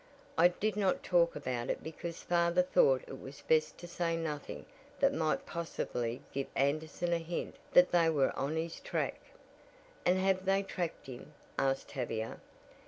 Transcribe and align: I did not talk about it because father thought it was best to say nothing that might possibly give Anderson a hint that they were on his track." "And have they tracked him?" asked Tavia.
I 0.35 0.47
did 0.47 0.75
not 0.75 1.03
talk 1.03 1.35
about 1.35 1.69
it 1.69 1.83
because 1.83 2.23
father 2.23 2.63
thought 2.63 3.03
it 3.05 3.21
was 3.21 3.41
best 3.43 3.77
to 3.77 3.87
say 3.87 4.17
nothing 4.17 4.65
that 4.99 5.13
might 5.13 5.45
possibly 5.45 6.23
give 6.33 6.47
Anderson 6.55 7.13
a 7.13 7.19
hint 7.19 7.55
that 7.73 7.91
they 7.91 8.09
were 8.09 8.35
on 8.35 8.55
his 8.55 8.79
track." 8.79 9.19
"And 10.03 10.17
have 10.17 10.45
they 10.45 10.63
tracked 10.63 11.05
him?" 11.05 11.35
asked 11.59 11.89
Tavia. 11.89 12.39